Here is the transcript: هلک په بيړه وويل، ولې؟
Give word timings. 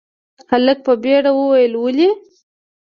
هلک 0.51 0.77
په 0.85 0.93
بيړه 1.03 1.31
وويل، 1.35 1.73
ولې؟ 1.77 2.09